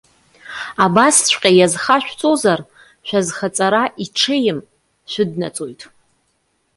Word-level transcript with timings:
Абасҵәҟьа 0.83 1.51
иазхашәҵозар, 1.55 2.59
шәазхаҵара, 3.07 3.83
иҽеим 4.03 4.59
шәыднаҵоит. 5.11 5.81